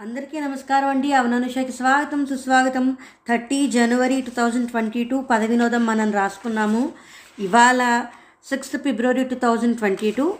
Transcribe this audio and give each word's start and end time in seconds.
అందరికీ 0.00 0.40
నమస్కారం 0.40 0.88
అండి. 0.88 1.12
అవనానుషకి 1.12 1.72
స్వాగతం 1.72 2.26
సుస్వాగతం. 2.26 2.96
Thirty 3.28 3.66
January 3.66 4.20
two 4.20 4.30
thousand 4.30 4.70
twenty 4.70 5.04
two 5.04 5.20
పద 5.20 5.42
వినోదం 5.42 5.86
మనం 5.86 6.12
రాసుకున్నాము. 6.12 6.92
ఇవాళ 7.38 8.04
sixth 8.50 8.78
February 8.78 9.24
two 9.24 9.36
thousand 9.36 9.78
twenty 9.78 10.10
two. 10.10 10.34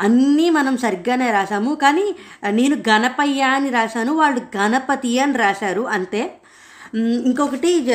అన్నీ 0.00 0.50
మనం 0.50 0.76
సరిగ్గానే 0.76 1.32
రాసాము. 1.32 1.74
కానీ 1.74 2.14
నేను 2.50 2.76
గణపయ్య 2.76 3.42
అని 3.42 3.70
రాశాను. 3.70 4.12
వాళ్ళు 4.12 4.40
గణపతి 4.56 5.18
అని 5.18 5.38
రాశారు. 5.38 5.82
అంతే. 5.82 6.34
ఇంకొకటి 6.94 7.94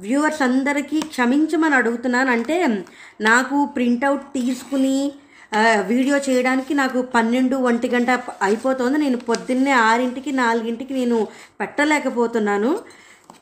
వ్యూవర్స్ 0.00 0.42
అందరికీ 0.42 1.00
క్షమించమని 1.00 1.74
అడుగుతున్నాను. 1.74 2.30
అంటే 2.30 2.84
నాకు 3.20 3.64
ప్రింటౌట్ 3.64 4.22
తీసుకుని 4.22 5.12
వీడియో 5.86 6.16
చేయడానికి 6.28 6.74
నాకు 6.74 7.02
పన్నెండు 7.02 7.56
ఒంటి 7.56 7.88
గంట 7.88 8.10
అయిపోతుంది. 8.42 8.98
నేను 8.98 9.16
పొద్దున్నే 9.16 9.70
ఆరింటికి 9.70 10.32
నాలుగింటికి 10.32 10.94
నేను 10.94 11.28
పెట్టలేకపోతున్నాను. 11.60 12.78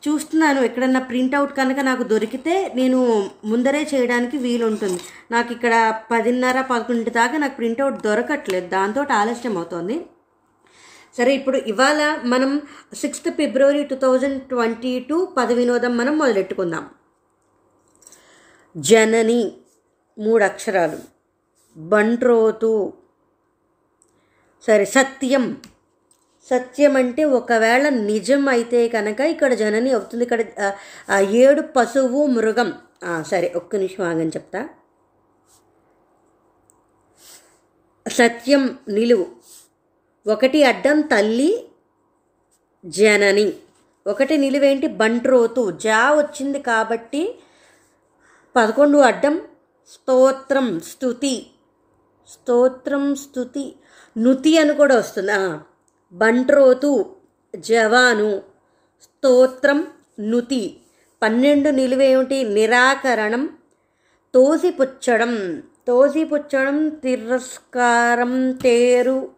చూస్తున్నాను 0.08 0.60
ఎక్కడన్నా 0.60 1.00
ప్రింట్అవుట్ 1.00 1.56
కనుక 1.56 1.80
నాకు 1.80 2.02
దొరికితే 2.02 2.72
నేను 2.76 3.30
ముందరే 3.44 3.88
చేయడానికి 3.94 4.36
వీలుంటుంది. 4.36 5.00
నాకు 5.30 5.52
ఇక్కడ 5.52 6.00
పదిన్నర 6.10 6.60
పదకొండు 6.60 7.10
దాకా 7.10 7.38
నాకు 7.38 7.56
ప్రింటౌట్ 7.56 8.02
దొరకట్లేదు. 8.02 8.68
దాంతో 8.68 9.06
ఆలస్యం 9.12 9.56
అవుతుంది. 9.56 10.06
సరే 11.18 11.34
ఇప్పుడు 11.34 11.56
ఇవాళ 11.56 12.18
మనం 12.24 12.62
sixth 12.94 13.30
February 13.30 13.84
two 13.84 13.96
thousand 13.96 14.42
twenty 14.42 15.00
two 15.00 15.24
పద 15.24 15.52
వినోదం 15.52 15.96
మనం 15.96 16.18
మొదలెట్టుకుందాం. 16.18 16.88
జనని 18.76 19.52
మూడు 20.18 20.44
అక్షరాలు. 20.44 21.19
బంట్రోతు 21.76 22.92
సరే 24.66 24.84
సత్యం. 24.84 25.44
సత్యం 26.50 26.96
అంటే 26.96 27.24
ఒకవేళ 27.38 27.88
నిజం 27.88 28.48
అయితే 28.48 28.80
కనుక 28.88 29.20
ఇక్కడ 29.20 29.52
జనని 29.54 29.90
అవుతుంది. 29.92 30.24
ఇక్కడ 30.24 30.40
ఏడు 31.42 31.62
పశువు 31.76 32.26
మృగం. 32.26 32.70
సరే 33.30 33.48
ఒక్క 33.56 33.76
నిమిషం 33.76 34.04
ఆగని 34.04 34.34
చెప్తా. 34.36 34.60
సత్యం 38.06 38.62
నిలువు. 38.88 39.26
ఒకటి 40.26 40.60
అడ్డం 40.70 41.00
తల్లి 41.00 41.50
జనని. 42.84 43.52
ఒకటి 44.06 44.36
నిలువేంటి? 44.36 44.86
బంట్రోతు 45.00 45.62
జా 45.84 46.00
వచ్చింది 46.12 46.60
కాబట్టి 46.62 47.22
పదకొండు 48.56 48.98
అడ్డం 48.98 49.40
స్తోత్రం 49.94 50.68
స్తుతి. 50.80 51.34
స్తోత్రం 52.30 53.14
స్తుతి 53.14 53.74
నుతి 54.18 54.58
అని 54.58 54.74
కూడా 54.74 54.98
వస్తుంది. 54.98 55.32
బంట్రోతు 56.12 57.16
జవాను 57.56 58.42
స్తోత్రం 59.02 59.86
నుతి. 60.20 60.80
పన్నెండు 61.22 61.68
నిలువేమిటి? 61.68 62.44
నిరాకరణం 62.44 63.50
తోసిపుచ్చడం. 64.34 65.62
తోసిపుచ్చడం 65.86 66.88
తిరస్కారం 66.88 68.52
తేరు. 68.52 69.30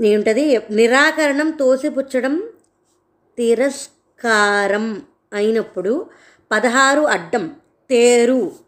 ఏంటది 0.00 0.62
నిరాకరణం 0.70 1.50
తోసిపుచ్చడం 1.50 2.48
తిరస్కారం 3.38 5.02
అయినప్పుడు 5.32 6.10
పదహారు 6.50 7.00
అడ్డం 7.00 7.56
తేరు. 7.90 8.67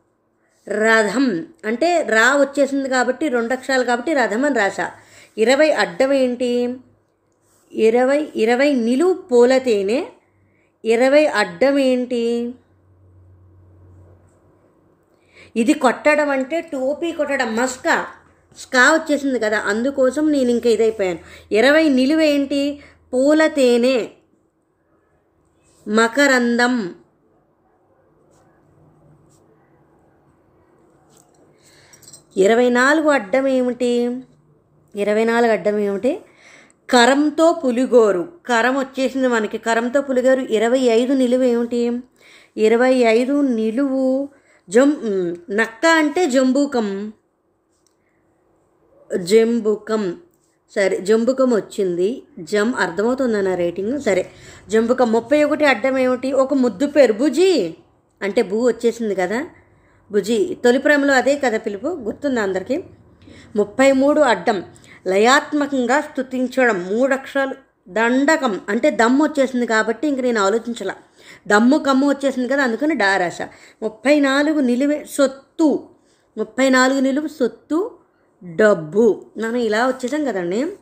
రథం 0.69 1.47
అంటే 1.65 2.03
రా 2.03 2.37
వచ్చేసింది 2.37 2.89
కాబట్టి 2.89 3.29
రెండు 3.29 3.53
అక్షరాలు 3.53 3.85
కాబట్టి 3.85 4.15
రథం 4.15 4.45
అని 4.45 4.55
రాశా. 4.55 4.91
ఇరవై 5.39 5.71
అడ్డం 5.71 6.13
ఏంటి? 6.13 6.77
ఇరవై 7.73 8.29
ఇరవై 8.37 8.73
నిలువు 8.73 9.13
పూలతేనే 9.13 10.07
ఇరవై 10.85 11.27
అడ్డం 11.27 11.79
ఏంటి? 11.79 12.55
ఇది 15.57 15.73
కొట్టడం 15.73 16.31
అంటే 16.31 16.61
టోపీ 16.61 17.13
కొట్టడం 17.13 17.57
మస్కా. 17.57 18.07
స్కా 18.59 18.93
వచ్చేసింది 18.93 19.39
కదా 19.39 19.59
అందుకోసం 19.59 20.33
నేను 20.33 20.51
ఇంకా 20.51 20.71
ఇదైపోయాను. 20.71 21.19
ఇరవై 21.53 21.89
నిలువేంటి? 21.89 22.81
పూల 23.13 23.47
తేనె 23.47 24.07
మకరందం. 25.89 26.95
ఇరవై 32.41 32.71
నాలుగు 32.71 33.09
అడ్డం 33.09 33.47
ఏమిటి? 33.47 34.21
ఇరవై 34.97 35.25
నాలుగు 35.25 35.53
అడ్డం 35.53 35.79
ఏమిటి? 35.79 36.19
కరంతో 36.91 37.53
పులిగోరు. 37.65 38.33
కరం 38.47 38.79
వచ్చేసింది 38.79 39.29
మనకి. 39.29 39.59
కరంతో 39.59 40.01
పులిగోరు 40.01 40.41
ఇరవై 40.41 40.79
ఐదు 40.79 41.13
నిలువు 41.13 41.43
ఏమిటి? 41.43 41.99
ఇరవై 42.57 42.95
ఐదు 42.95 43.41
నిలువు 43.41 44.29
జం 44.69 44.97
నక్క 45.51 45.87
అంటే 45.87 46.27
జంబూకం. 46.27 47.13
జంబుకం. 49.17 50.17
సరే 50.75 50.97
జంబుకం 50.99 51.55
వచ్చింది. 51.55 52.23
జం 52.39 52.75
అర్థమవుతుందా 52.75 53.41
నా 53.41 53.55
రేటింగ్? 53.55 54.01
సరే. 54.01 54.31
జంబుకం 54.69 55.13
ముప్పై 55.13 55.45
ఒకటి 55.45 55.65
అడ్డం 55.65 55.99
ఏమిటి? 55.99 56.33
ఒక 56.33 56.55
ముద్దు 56.55 56.87
పేరు. 56.87 57.15
అంటే 58.23 58.43
బూ 58.43 58.69
వచ్చేసింది 58.69 59.15
కదా. 59.15 59.47
భుజి 60.13 60.59
తొలి 60.65 60.79
ప్రేమలో 60.79 61.15
అదే 61.15 61.37
కథ 61.37 61.67
పిలుపు. 61.67 61.87
గుర్తుందా 61.87 62.43
అందరికీ? 62.43 62.85
ముప్పై 63.57 63.93
మూడు 63.93 64.21
అడ్డం. 64.21 64.65
లయాత్మకంగా 65.07 66.01
స్తుతించడం 66.01 66.85
మూడు 66.85 67.13
అక్షరాలు 67.13 67.55
దండకం 67.89 68.61
అంటే 68.69 68.91
దమ్ము 68.91 69.25
వచ్చేసింది 69.25 69.67
కాబట్టి 69.67 70.09
ఇంక 70.09 70.21
నేను 70.21 70.41
ఆలోచించాల. 70.41 70.93
దమ్ము 71.47 71.79
కమ్ము 71.79 72.09
వచ్చేసింది 72.09 72.49
కదా 72.49 72.63
అందుకని 72.63 72.95
డారాశ 72.95 73.39
ముప్పై 73.83 74.21
నాలుగు 74.21 74.61
నిలువే 74.61 75.07
సొత్తు. 75.11 75.89
ముప్పై 76.39 76.69
నాలుగు 76.69 77.01
నిలువు 77.01 77.27
సొత్తు 77.29 77.99
డబ్బు. 78.45 79.27
మనం 79.39 79.57
ఇలా 79.57 79.87
వచ్చేసాం 79.87 80.25
కదండి. 80.25 80.73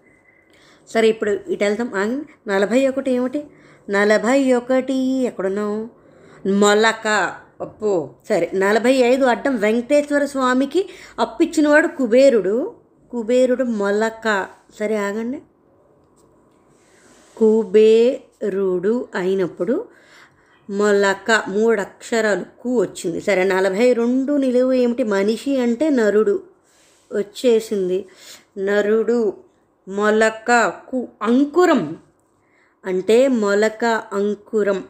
సరే 0.88 1.08
ఇప్పుడు 1.08 1.30
ఇటు 1.30 1.64
వెళ్తాం 1.64 1.94
ఆగి 1.94 2.22
నలభై 2.48 2.88
ఒకటి 2.88 3.10
ఏమిటి? 3.10 3.44
నలభై 3.90 4.52
ఒకటి 4.52 4.94
ఎక్కడున్నావు? 4.94 5.88
మొలక. 6.48 7.34
అప్పు 7.60 8.10
సరే 8.28 8.50
నలభై 8.54 8.92
ఐదు 8.92 9.24
అడ్డం 9.24 9.56
వెంకటేశ్వర 9.56 10.24
స్వామికి 10.24 10.88
అప్పిచ్చినవాడు 11.18 11.88
కుబేరుడు. 11.88 12.74
కుబేరుడు 13.10 13.64
మొలక. 13.64 14.48
సరే 14.80 14.96
ఆగండి. 14.96 15.42
కుబేరుడు 17.36 19.08
అయినప్పుడు 19.14 19.88
మొలక 20.70 21.42
మూడు 21.48 21.80
అక్షరాలు 21.80 22.44
కు 22.62 22.80
వచ్చింది. 22.80 23.20
సరే 23.20 23.44
నలభై 23.44 23.92
రెండు 23.92 24.32
నిలువు 24.32 24.72
ఏమిటి? 24.72 25.04
మనిషి 25.04 25.58
అంటే 25.58 25.90
నరుడు. 25.90 26.42
వచ్చేసింది. 27.12 28.08
నరుడు 28.58 29.34
మొలక 29.88 30.72
కు 30.88 31.08
అంకురం. 31.22 31.96
అంటే 32.84 33.28
మొలక 33.28 33.84
అంకురం. 34.12 34.84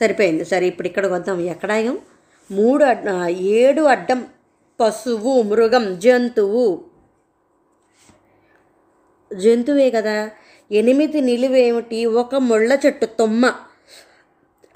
సరిపోయింది. 0.00 0.44
సరే 0.44 0.66
ఇప్పుడు 0.66 0.88
ఇక్కడికి 0.88 1.14
వద్దాం. 1.14 1.40
ఎక్కడ 1.40 1.96
మూడు 2.50 2.84
ఏడు 3.28 3.82
అడ్డం 3.82 4.26
పశువు 4.80 5.42
మృగం 5.42 5.98
జంతువు. 5.98 6.84
జంతువే 9.34 9.90
కదా. 9.90 10.30
ఎనిమిది 10.72 11.20
నిలువేమిటి? 11.20 12.06
ఒక 12.06 12.34
ముళ్ళ 12.34 12.78
చెట్టు 12.86 13.06
తుమ్మ. 13.06 13.54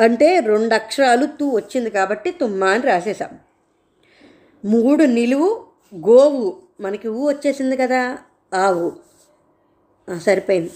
అంటే 0.00 0.40
రెండు 0.40 0.74
అక్షరాలు 0.74 1.26
తూ 1.26 1.56
వచ్చింది 1.56 1.90
కాబట్టి 1.90 2.30
తుమ్మ 2.30 2.64
అని 2.64 2.82
రాసేసాం 2.82 3.38
మూడు 4.64 5.04
నిలువు 5.04 5.66
గోవు. 5.94 6.62
మనకి 6.80 7.08
ఊ 7.08 7.28
వచ్చేసింది 7.28 7.76
కదా 7.76 8.18
ఆవు 8.54 8.92
సరిపోయింది. 10.18 10.70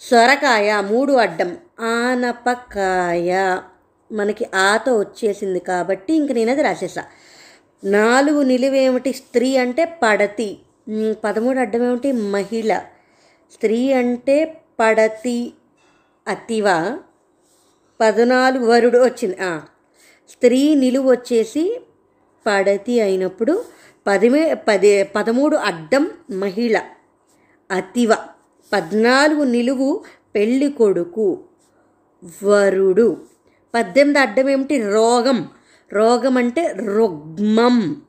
సొరకాయ 0.00 0.80
మూడు 0.80 1.12
అడ్డం. 1.12 1.58
ఆనపకాయ. 1.80 3.58
మనకి 4.12 4.46
ఆతో 4.54 4.98
వచ్చేసింది 4.98 5.58
కాబట్టి 5.58 6.14
ఇంక 6.14 6.32
నేను 6.32 6.50
అది 6.50 6.62
రాసేసా. 6.62 7.04
నాలుగు 7.84 8.42
నిలువేమిటి 8.42 9.12
స్త్రీ 9.12 9.56
అంటే 9.56 9.98
పడతి. 10.02 10.58
పదమూడు 11.24 11.58
అడ్డం 11.58 11.82
ఏమిటి 11.82 12.12
మహిళ. 12.12 12.82
స్త్రీ 13.52 13.92
అంటే 13.92 14.60
పడతి 14.80 15.52
అతివ. 16.28 16.98
పద్నాలుగు 18.00 18.66
వరుడు 18.66 18.98
వచ్చింది. 18.98 19.36
స్త్రీ 20.28 20.74
నిలువు 20.74 21.10
వచ్చేసి 21.10 21.80
పడతి 22.46 23.00
అయినప్పుడు 23.00 23.64
పదిమే 24.06 24.54
పది 24.54 25.02
పదమూడు 25.02 25.56
అడ్డం 25.56 26.10
మహిళ 26.30 26.82
అతివ. 27.70 28.14
పద్నాలుగు 28.72 29.44
నిలువు 29.44 30.04
పెళ్ళి 30.34 30.70
కొడుకు 30.70 31.44
వరుడు. 32.44 33.16
పద్దెనిమిది 33.74 34.18
అడ్డం 34.18 34.48
ఏమిటి? 34.48 34.92
రోగం. 34.92 35.48
రోగం 35.92 36.36
అంటే 36.36 36.72
రుగ్మం. 36.72 38.02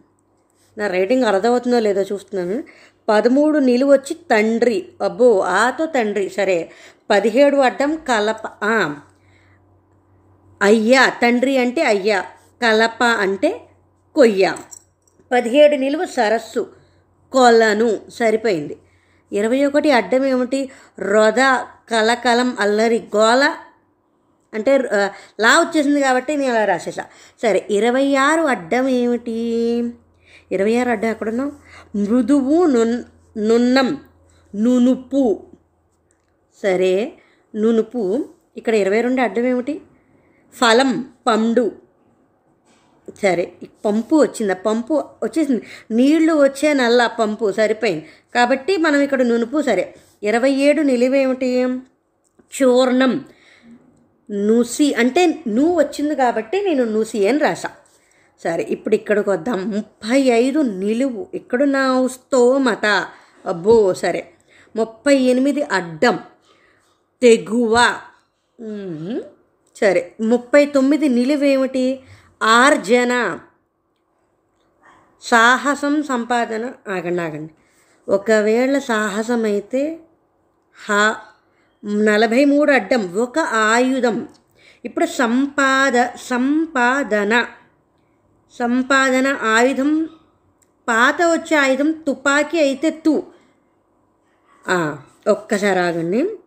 నా 0.78 0.88
రైటింగ్ 0.88 1.24
అర్థమవుతుందో 1.24 1.80
లేదో 1.80 2.02
చూస్తున్నాను. 2.02 2.64
పదమూడు 3.10 3.60
నిలువ 3.60 3.94
వచ్చి 3.94 4.14
తండ్రి. 4.14 4.90
అబ్బో 5.04 5.40
ఆతో 5.40 5.86
తండ్రి. 5.86 6.30
సరే 6.30 6.72
పదిహేడు 7.10 7.58
అడ్డం 7.58 7.96
కలప 7.96 8.48
అయ్యా 10.62 11.10
తండ్రి 11.10 11.58
అంటే 11.58 11.84
అయ్యా. 11.84 12.22
కలప 12.62 13.04
అంటే 13.04 13.62
కొయ్య. 14.16 14.56
పదిహేడు 15.32 15.76
నిలువ 15.76 16.06
సరస్సు. 16.06 16.74
కొలను. 17.32 18.00
సరిపోయింది. 18.10 18.78
ఇరవై 19.32 19.66
ఒకటి 19.66 19.92
అడ్డం 19.92 20.26
ఏమిటి? 20.26 20.72
రొద 21.00 21.64
కలకలం 21.90 22.58
అల్లరి 22.60 23.08
గోల 23.16 23.56
అంటే 24.54 24.78
లా 25.40 25.60
వచ్చేసింది 25.60 26.02
కాబట్టి 26.02 26.38
నేను 26.38 26.54
అలా 26.54 26.66
రాసేసా. 26.66 27.06
సరే 27.42 27.68
ఇరవై 27.70 28.16
ఆరు 28.16 28.42
అడ్డం 28.42 28.88
ఏమిటి? 28.88 29.38
ఇరవై 30.52 30.76
ఆరు 30.76 30.90
అడ్డం 30.90 31.10
ఎక్కడున్నాం 31.10 31.52
మృదువు 31.96 32.66
నున్ 32.66 33.04
నున్నం 33.38 33.98
నునుపు. 34.56 35.44
సరే 36.64 37.14
నునుపు. 37.56 38.30
ఇక్కడ 38.58 38.76
ఇరవై 38.76 39.02
రెండు 39.02 39.22
అడ్డం 39.22 39.46
ఏమిటి? 39.46 39.82
ఫలం 40.54 41.10
పండు. 41.28 41.72
సరే 43.22 43.52
పంపు 43.86 44.16
వచ్చింది? 44.16 44.56
పంపు 44.56 44.94
వచ్చేసింది. 45.24 45.62
నీళ్ళు 45.92 46.34
వచ్చే 46.34 46.74
నల్ల 46.74 47.08
పంపు 47.20 47.52
సరిపోయింది. 47.52 48.06
కాబట్టి 48.36 48.78
మనం 48.78 49.00
ఇక్కడ 49.02 49.22
నునుపు 49.22 49.62
సరే. 49.62 49.96
ఇరవై 50.24 50.52
ఏడు 50.52 50.82
నిలువేమిటి? 50.82 51.50
చూర్ణం. 52.58 53.26
నూసి 54.32 54.94
అంటే 54.94 55.44
నువ్వు 55.48 55.80
వచ్చింది 55.80 56.16
కాబట్టి 56.16 56.62
నేను 56.62 56.84
నూసి 56.84 57.28
అని 57.28 57.38
రాసా 57.38 57.70
సరే 58.44 58.64
ఇప్పుడు 58.64 58.96
ఇక్కడికి 58.96 59.30
వద్దాం. 59.30 59.72
ముప్పై 59.72 60.22
ఐదు 60.22 60.60
నిలువు. 60.60 61.28
ఇక్కడ 61.34 61.64
నా 61.64 62.08
స్తోమత. 62.08 63.08
అబ్బో 63.46 63.94
సరే. 63.94 64.32
ముప్పై 64.76 65.16
ఎనిమిది 65.16 65.64
అడ్డం. 65.64 66.20
తెగువ. 67.22 68.00
సరే. 69.76 70.16
ముప్పై 70.22 70.66
తొమ్మిది 70.66 71.10
నిలువేమిటి 71.10 72.00
ఆర్జన. 72.44 73.40
సాహసం 75.22 76.04
సంపాదన. 76.04 76.66
ఆగండి 76.66 77.22
ఆగండి. 77.22 77.54
ఒకవేళ 78.12 78.78
సాహసం 78.78 79.44
అయితే 79.44 80.00
హా 80.88 81.16
నలభై 81.86 82.46
మూడు 82.46 82.72
అడ్డం 82.72 83.16
ఒక 83.16 83.40
ఆయుధం. 83.40 84.28
ఇప్పుడు 84.86 85.06
సంపాద 85.06 86.06
సంపాదన. 86.16 87.48
సంపాదన 88.60 89.28
ఆయుధం 89.28 90.10
పాత 90.88 91.18
వచ్చే 91.22 91.58
ఆయుధం 91.58 91.92
తుపాకీ 91.92 92.60
అయితే 92.60 92.90
తు. 92.90 93.24
ఒక్కసారి 95.28 95.80
ఆగండి. 95.80 96.38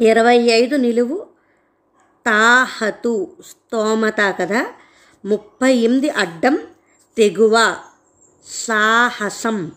ఇరవై 0.00 0.36
ఐదు 0.36 0.76
నిలువు. 0.76 1.26
తాహతు 2.26 3.36
స్తోమత 3.46 4.16
కదా. 4.20 4.66
ముప్పై 5.24 5.74
ఎనిమిది 5.74 6.10
అడ్డం 6.10 6.58
తెగువ. 7.16 7.76
సాహసం. 8.46 9.72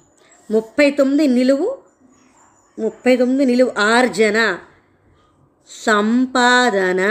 ముప్పై 0.51 0.91
తొమ్మిది 0.91 1.27
నిలువు. 1.27 1.77
ముప్పై 2.79 3.17
తొమ్మిది 3.17 3.45
నిలువు 3.45 3.79
ఆర్జన. 3.79 4.59
సంపాదన. 5.69 7.01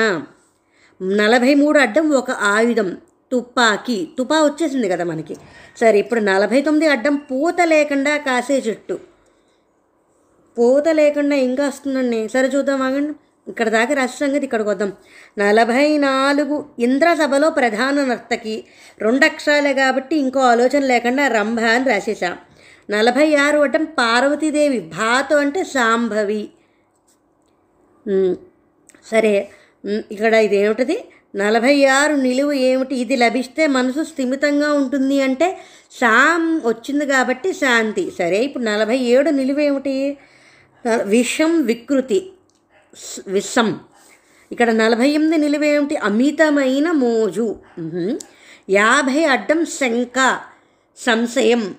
నలభై 1.02 1.54
మూడు 1.54 1.78
అడ్డం 1.78 2.10
ఒక 2.10 2.30
ఆయుధం 2.30 2.96
తుపాకీ. 3.32 4.08
తుపా 4.18 4.44
వచ్చేసింది 4.44 4.88
కదా 4.88 5.04
మనకి. 5.04 5.36
సరే 5.76 5.98
ఇప్పుడు 5.98 6.20
నలభై 6.20 6.60
తొమ్మిది 6.60 6.86
అడ్డం 6.88 7.16
పూత 7.16 7.56
లేకుండా 7.62 8.16
కాసే 8.16 8.58
చెట్టు. 8.58 8.98
పూత 10.58 10.88
లేకుండా 10.88 11.36
ఇంకా 11.36 11.66
వస్తుందండి 11.66 12.28
సరే 12.28 12.48
చూద్దాం 12.48 12.82
ఆగండి. 12.82 13.14
ఇక్కడ 13.48 13.68
దాకా 13.68 13.94
రాష్ట్ర 13.94 14.26
సంగతి 14.26 14.44
ఇక్కడికి 14.44 14.68
వద్దాం. 14.68 14.92
నలభై 15.38 15.98
నాలుగు 15.98 16.64
ఇంద్రసభలో 16.78 17.50
ప్రధాన 17.50 18.04
నర్తకి 18.04 18.64
రెండు 19.02 19.24
అక్షరాలే 19.24 19.74
కాబట్టి 19.74 20.16
ఇంకో 20.16 20.40
ఆలోచన 20.40 20.82
లేకుండా 20.84 21.26
రంభ 21.28 21.60
అని 21.60 21.84
రాసేసా 21.84 22.36
నలభై 22.90 23.34
ఆరు 23.34 23.58
అడ్డం 23.58 23.84
పార్వతీదేవి 23.84 24.80
భాతో 24.80 25.36
అంటే 25.36 25.64
సాంభవి. 25.64 26.50
సరే. 29.10 29.50
ఇక్కడ 30.10 30.34
ఇది 30.34 30.56
ఏమిటది? 30.56 31.04
నలభై 31.36 31.84
ఆరు 31.84 32.14
నిలువు 32.14 32.52
ఏమిటి? 32.52 32.94
ఇది 32.94 33.16
లభిస్తే 33.16 33.66
మనసు 33.66 34.02
స్థిమితంగా 34.04 34.72
ఉంటుంది 34.72 35.20
అంటే 35.22 35.58
శాం 36.00 36.58
వచ్చింది 36.66 37.06
కాబట్టి 37.06 37.52
శాంతి. 37.52 38.10
సరే 38.18 38.38
ఇప్పుడు 38.44 38.64
నలభై 38.64 38.98
ఏడు 38.98 39.30
నిలువు 39.30 39.60
ఏమిటి? 39.60 40.16
విషం 41.02 41.62
వికృతి. 41.62 42.32
విషం. 43.28 43.80
ఇక్కడ 44.52 44.70
నలభై 44.70 45.08
ఎనిమిది 45.08 45.38
నిలువ 45.38 45.64
ఏమిటి? 45.64 45.96
అమితమైన 45.96 46.90
మోజు. 46.90 47.56
యాభై 48.70 49.24
అడ్డం 49.24 49.64
శంక 49.66 50.40
సంశయం. 50.98 51.74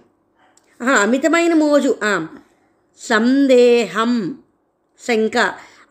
అమితమైన 1.01 1.53
మోజు. 1.53 1.95
సందేహం. 2.99 4.37
శంక. 5.07 5.37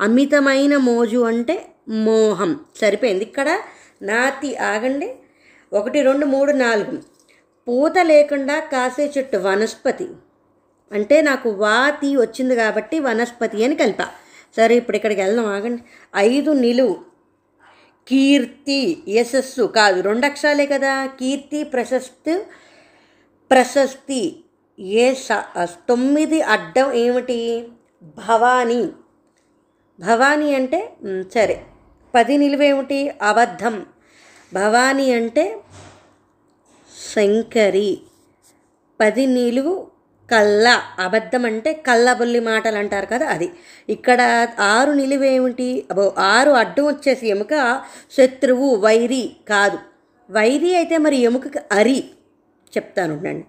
అమితమైన 0.02 0.76
మోజు 0.76 1.19
అంటే 1.19 1.66
మోహం. 1.88 2.60
సరిపోయింది. 2.81 3.25
ఇక్కడ 3.25 3.58
నాతి 4.02 4.56
ఆగండి. 4.56 5.14
ఒకటి 5.72 6.02
రెండు 6.02 6.26
మూడు 6.26 6.52
నాలుగు. 6.52 7.02
పూత 7.69 7.99
లేకుండా 8.02 8.60
కాసే 8.60 9.12
చెట్టు 9.19 9.37
వనస్పతి. 9.37 10.08
అంటే 10.93 11.20
నాకు 11.20 11.50
వాతి 11.50 12.16
వచ్చింది 12.16 12.56
కాబట్టి 12.56 13.00
వనస్పతి 13.00 13.64
అని 13.64 13.76
కలిపా. 13.76 14.08
సరే 14.56 14.76
ఇప్పుడు 14.76 14.96
ఇక్కడికి 14.96 15.20
వెళ్దాం. 15.20 15.46
ఆగండి. 15.46 15.82
ఐదు 16.16 16.50
నిలువు. 16.50 16.96
కీర్తి 18.08 19.02
యశస్సు. 19.08 19.62
కాదు 19.62 20.00
రెండు 20.00 20.26
అక్షరాలే 20.26 20.66
కదా. 20.66 21.06
కీర్తి 21.06 21.64
ప్రశస్తి 21.64 22.38
ప్రశస్తి. 23.50 24.44
ఏ 24.81 25.14
తొమ్మిది 25.70 26.43
అడ్డం 26.43 26.93
ఏమిటి? 26.93 27.69
భవానీ. 28.02 28.88
భవానీ 30.02 30.54
అంటే 30.54 30.92
సరే. 31.34 31.62
పది 32.14 32.36
నిలువేమిటి? 32.36 33.10
అబద్ధం. 33.22 33.86
భవానీ 34.54 35.12
అంటే 35.12 35.58
శంకరి. 37.14 37.98
పది 39.00 39.26
నిలువు 39.26 39.86
కళ్ళ. 40.30 40.80
అబద్ధం 40.98 41.46
అంటే 41.46 41.72
కళ్ళబొల్లి 41.72 42.40
మాటలు 42.40 42.76
అంటారు 42.76 43.06
కదా 43.06 43.26
అది. 43.26 43.52
ఇక్కడ 43.88 44.48
ఆరు 44.60 44.92
నిలువేమిటి? 44.92 45.86
అబో 45.90 46.14
ఆరు 46.18 46.50
అడ్డం 46.50 46.86
వచ్చేసి 46.86 47.28
ఎముక 47.28 47.82
శత్రువు 48.18 48.76
వైరి 48.76 49.36
కాదు. 49.48 49.78
వైరి 50.30 50.76
అయితే 50.76 50.98
మరి 50.98 51.16
ఎముకకి 51.16 51.58
అరి 51.72 52.04
చెప్తాను 52.76 53.16
ఉండండి. 53.16 53.44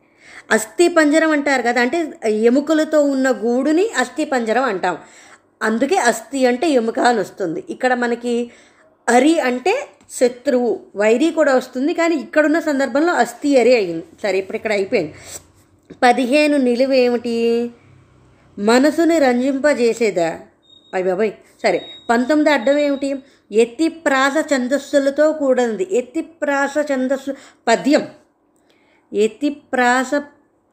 అస్థి 0.52 0.88
పంజరం 0.88 1.32
అంటారు 1.32 1.62
కదా 1.62 1.82
అంటే 1.82 2.14
ఎముకలతో 2.26 3.04
ఉన్న 3.04 3.32
గూడుని 3.32 3.90
అస్థి 3.98 4.26
పంజరం 4.26 4.64
అంటాం. 4.64 4.98
అందుకే 5.68 5.98
అస్థి 6.12 6.40
అంటే 6.46 6.68
ఎముక 6.80 7.00
అని 7.10 7.20
వస్తుంది. 7.20 7.60
ఇక్కడ 7.70 7.94
మనకి 8.04 8.34
అరి 9.08 9.34
అంటే 9.50 9.74
శత్రువు 10.20 10.70
వైరి 10.96 11.30
కూడా 11.38 11.54
వస్తుంది. 11.60 11.94
కానీ 11.94 12.16
ఇక్కడున్న 12.16 12.60
సందర్భంలో 12.70 13.14
అస్థి 13.14 13.52
అరి 13.62 13.74
అయింది. 13.76 14.06
సరే 14.24 14.38
ఇప్పుడు 14.38 14.58
ఇక్కడ 14.58 14.74
అయిపోయింది. 14.80 15.14
పదిహేను 16.04 16.58
నిలువ 16.70 16.92
ఏమిటి? 17.06 17.36
మనసుని 18.58 19.20
రంజింపజేసేదా? 19.20 20.30
అయ్య 20.94 21.06
బాబాయ్! 21.10 21.32
సరే 21.64 21.78
పంతొమ్మిది 22.10 22.50
అడ్డం 22.50 22.78
ఏమిటి? 22.78 23.10
ఎత్తి 23.52 23.88
ప్రాస 24.06 24.36
ఛందస్సులతో 24.52 25.26
కూడినది. 25.32 25.86
ఎత్తి 26.00 26.22
ప్రాస 26.42 26.76
ఛందస్సు 26.92 27.32
పద్యం. 27.68 28.04
ఎత్తి 29.12 29.50
ప్రాస 29.74 30.12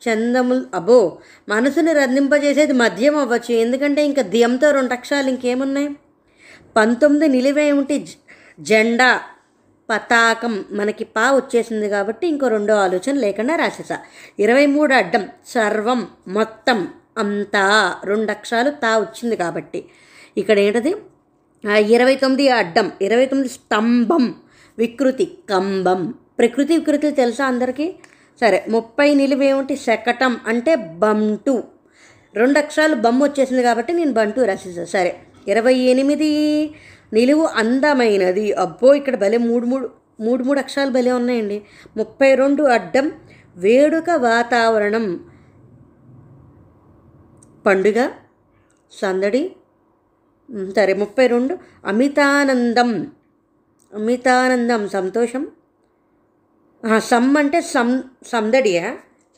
చందములు 0.09 0.65
అబో 0.75 1.19
మనసుని 1.49 1.93
రందింపజేసేది 1.93 2.73
మద్యం 2.73 3.17
అవ్వచ్చు. 3.17 3.55
ఎందుకంటే 3.55 4.05
ఇంకా 4.05 4.23
దియంతో 4.23 4.71
రెండు 4.71 4.93
అక్షరాలు 4.93 5.29
ఇంకేమున్నాయి? 5.29 5.97
పంతొమ్మిది 6.77 7.29
నిలువేమిటి 7.29 8.09
జెండా 8.61 9.21
పతాకం 9.91 10.65
మనకి 10.71 11.05
పా 11.05 11.33
వచ్చేసింది 11.33 11.89
కాబట్టి 11.89 12.27
ఇంకో 12.27 12.49
రెండో 12.49 12.75
ఆలోచన 12.75 13.13
లేకుండా 13.13 13.57
రాసేసా. 13.57 13.99
ఇరవై 14.39 14.67
మూడు 14.67 14.95
అడ్డం 14.95 15.29
సర్వం 15.47 16.09
మొత్తం 16.29 16.89
అంతా 17.19 17.95
రెండు 18.05 18.31
అక్షరాలు 18.31 18.71
తా 18.71 18.99
వచ్చింది 18.99 19.37
కాబట్టి. 19.37 19.85
ఇక్కడ 20.37 20.59
ఏంటది? 20.59 20.95
ఆ, 21.71 21.77
ఇరవై 21.77 22.17
తొమ్మిది 22.17 22.49
అడ్డం 22.49 22.93
ఇరవై 23.03 23.27
తొమ్మిది 23.27 23.55
స్తంభం 23.55 24.35
వికృతి 24.79 25.39
కంబం. 25.51 26.15
ప్రకృతి 26.39 26.77
వికృతి 26.77 27.11
తెలుసా 27.11 27.47
అందరికీ? 27.47 27.95
సరే 28.41 28.65
ముప్పై 28.69 29.15
నిలువేమిటి 29.15 29.77
శకటం 29.77 30.41
అంటే 30.47 30.75
బంటు. 30.75 31.63
రెండు 32.35 32.59
అక్షరాలు 32.59 32.95
బొమ్మ 32.95 33.25
వచ్చేసింది 33.25 33.63
కాబట్టి 33.63 33.93
నేను 33.93 34.13
బంటు 34.13 34.41
రాసేసా. 34.41 34.85
సరే 34.85 35.17
ఇరవై 35.49 35.75
ఎనిమిది 35.75 36.31
నిలువు 37.13 37.45
అందమైనది. 37.45 38.53
అబ్బో 38.53 38.95
ఇక్కడ 38.95 39.17
భలే 39.17 39.37
మూడు 39.37 39.67
మూడు 39.67 39.91
మూడు 40.21 40.45
మూడు 40.45 40.59
అక్షరాలు 40.59 40.91
భలే 40.91 41.13
ఉన్నాయండి. 41.13 41.63
ముప్పై 41.97 42.35
రెండు 42.35 42.63
అడ్డం 42.63 43.13
వేడుక 43.57 44.11
వాతావరణం. 44.11 45.21
పండుగ 47.67 48.09
సందడి. 48.93 49.57
సరే 50.77 50.95
ముప్పై 50.95 51.27
రెండు 51.27 51.59
అమితానందం. 51.85 53.07
అమితానందం 53.95 54.89
సంతోషం. 54.89 55.47
సమ్ 56.83 57.37
అంటే 57.37 57.61
సం 57.73 57.89
సందడియా? 58.25 58.85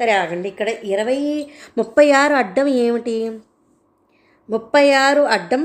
సరే 0.01 0.13
ఆగండి. 0.13 0.49
ఇక్కడ 0.49 0.69
ఇరవై 0.85 1.19
ముప్పై 1.79 2.11
ఆరు 2.13 2.35
అడ్డం 2.35 2.67
ఏమిటి? 2.79 3.17
ముప్పై 4.49 4.93
ఆరు 5.05 5.23
అడ్డం 5.29 5.63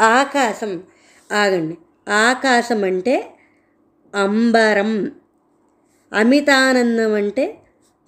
ఆకాశం. 0.00 0.72
ఆగండి. 1.30 1.74
ఆకాశం 2.20 2.84
అంటే 2.84 3.14
అంబరం. 4.14 4.92
అమితానందం 6.12 7.14
అంటే 7.14 7.44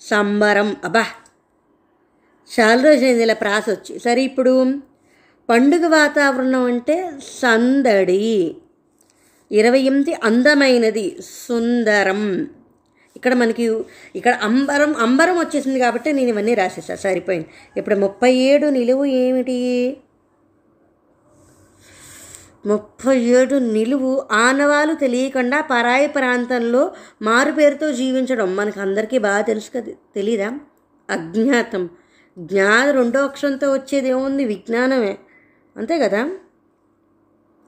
సంబరం. 0.01 0.77
అబ్బా! 0.85 1.05
చాలా 2.51 2.83
రోజులైంది 2.83 3.23
ఇలా 3.23 3.35
ప్రాస 3.35 3.71
వచ్చి 3.71 3.99
సరే 3.99 4.23
ఇప్పుడు 4.23 4.53
పండుగ 5.49 5.87
వాతావరణం 5.89 6.65
అంటే 6.65 6.97
సందడి. 7.41 8.23
ఇరవై 9.53 9.81
ఎనిమిది 9.81 10.15
అందమైనది 10.15 11.17
సుందరం. 11.49 12.51
ఇక్కడ 13.17 13.35
మనకి 13.35 13.81
ఇక్కడ 14.17 14.35
అంబరం 14.35 14.97
అంబరం 14.97 15.39
వచ్చేసింది 15.39 15.79
కాబట్టి 15.79 16.13
నేను 16.13 16.29
ఇవన్నీ 16.29 16.55
రాసేసా 16.55 16.95
సరిపోయింది. 16.95 17.49
ఇప్పుడు 17.77 17.95
ముప్పై 17.95 18.35
ఏడు 18.35 18.67
నిలువు 18.67 19.05
ఏమిటి? 19.05 19.97
ముప్పై 22.67 23.19
ఏడు 23.19 23.55
నిలువు 23.55 24.27
ఆనవాలు 24.33 24.95
తెలియకుండా 24.95 25.61
పరాయి 25.61 26.09
ప్రాంతంలో 26.09 26.95
మారు 27.23 27.53
పేరుతో 27.53 27.93
జీవించడం 27.93 28.57
మనకు 28.57 28.81
అందరికీ 28.81 29.19
బాగా 29.19 29.41
తెలుసు 29.41 29.71
కదా 29.75 29.93
తెలీదా? 30.15 30.53
అజ్ఞాతం. 31.11 31.89
జ్ఞాన 32.39 32.91
రెండో 32.91 33.25
అక్షరంతో 33.25 33.73
వచ్చేది 33.73 34.09
ఏముంది? 34.09 34.45
విజ్ఞానమే. 34.45 35.19
అంతే 35.77 35.99
కదా? 35.99 36.31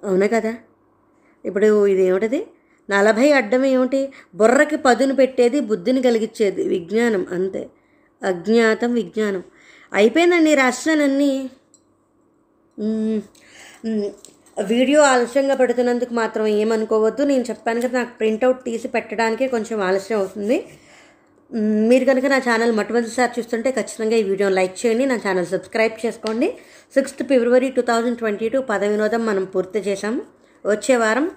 అవునా 0.04 0.26
కదా? 0.26 0.54
ఇప్పుడు 1.44 1.68
ఇది 1.92 2.02
ఏమిటది? 2.10 2.40
నలభై 2.88 3.26
అడ్డం 3.38 3.62
ఏమిటి? 3.74 4.00
బుర్రకి 4.40 4.78
పదును 4.86 5.14
పెట్టేది 5.20 5.58
బుద్ధిని 5.70 6.00
కలిగించేది 6.06 6.62
విజ్ఞానం 6.74 7.22
అంతే. 7.36 7.62
అజ్ఞాతం 8.22 8.90
విజ్ఞానం. 9.00 9.42
అయిపోయిందండి 9.92 10.52
రాష్ట్రాలన్నీ? 10.62 11.32
వీడియో 14.72 15.00
ఆలస్యంగా 15.12 15.54
పెడుతున్నందుకు 15.60 16.12
మాత్రం 16.20 16.44
ఏమనుకోవద్దు. 16.60 17.22
నేను 17.30 17.44
చెప్పాను 17.50 17.80
కదా 17.84 17.94
నాకు 18.00 18.12
ప్రింట్అవుట్ 18.20 18.60
తీసి 18.68 18.88
పెట్టడానికే 18.96 19.46
కొంచెం 19.54 19.78
ఆలస్యం 19.88 20.18
అవుతుంది. 20.20 20.58
మీరు 21.90 22.04
కనుక 22.10 22.26
నా 22.34 22.38
ఛానల్ 22.46 22.72
మొట్టమొదటిసారి 22.76 23.32
చూస్తుంటే 23.38 23.70
ఖచ్చితంగా 23.78 24.16
ఈ 24.20 24.24
వీడియోని 24.30 24.56
లైక్ 24.60 24.76
చేయండి 24.82 25.04
నా 25.12 25.16
ఛానల్ 25.24 25.48
సబ్స్క్రైబ్ 25.54 25.96
చేసుకోండి. 26.04 26.48
Sixth 26.94 27.22
February 27.30 27.68
two 27.76 27.82
thousand 27.90 28.18
twenty 28.22 28.48
two 28.54 28.60
పద 28.70 28.84
వినోదం 28.92 29.22
మనం 29.30 29.44
పూర్తి 29.54 29.82
చేశాము. 29.88 30.22
వచ్చే 30.66 30.96
వారం 30.96 31.30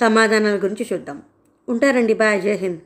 సమాధానాల 0.00 0.56
గురించి 0.56 0.86
చూద్దాం. 0.92 1.22
ఉంటారండి. 1.68 2.14
బాయ్. 2.14 2.42
జై 2.42 2.54
హింద్. 2.54 2.80